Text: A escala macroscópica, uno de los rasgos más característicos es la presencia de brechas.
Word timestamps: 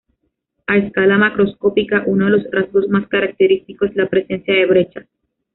A 0.65 0.77
escala 0.77 1.19
macroscópica, 1.19 2.01
uno 2.07 2.25
de 2.25 2.31
los 2.31 2.51
rasgos 2.51 2.89
más 2.89 3.07
característicos 3.07 3.91
es 3.91 3.95
la 3.97 4.09
presencia 4.09 4.51
de 4.55 4.65
brechas. 4.65 5.05